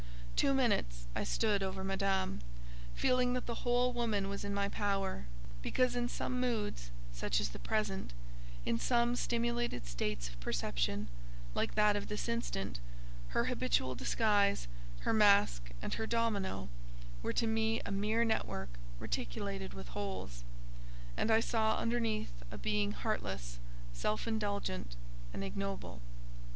[0.35, 2.39] Two minutes I stood over Madame,
[2.95, 5.25] feeling that the whole woman was in my power,
[5.61, 11.07] because in some moods, such as the present—in some stimulated states of perception,
[11.53, 14.67] like that of this instant—her habitual disguise,
[15.01, 16.67] her mask and her domino,
[17.21, 20.43] were to me a mere network reticulated with holes;
[21.15, 23.59] and I saw underneath a being heartless,
[23.93, 24.95] self indulgent,
[25.31, 26.01] and ignoble.